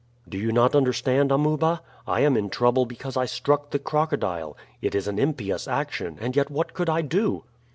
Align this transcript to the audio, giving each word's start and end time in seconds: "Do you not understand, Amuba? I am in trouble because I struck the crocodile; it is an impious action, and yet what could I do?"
"Do 0.27 0.35
you 0.39 0.51
not 0.51 0.73
understand, 0.75 1.31
Amuba? 1.31 1.83
I 2.07 2.21
am 2.21 2.35
in 2.35 2.49
trouble 2.49 2.87
because 2.87 3.15
I 3.15 3.25
struck 3.25 3.69
the 3.69 3.77
crocodile; 3.77 4.57
it 4.81 4.95
is 4.95 5.07
an 5.07 5.19
impious 5.19 5.67
action, 5.67 6.17
and 6.19 6.35
yet 6.35 6.49
what 6.49 6.73
could 6.73 6.89
I 6.89 7.03
do?" 7.03 7.43